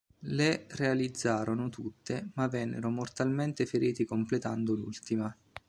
[0.33, 5.37] Le realizzarono tutte, ma vennero mortalmente feriti completando l'ultima.